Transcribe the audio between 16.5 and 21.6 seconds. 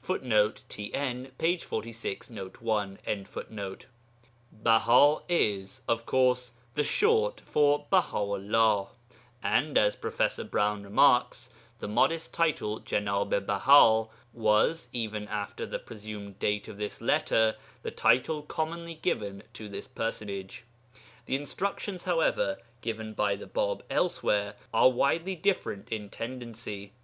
of this letter, the title commonly given to this personage. The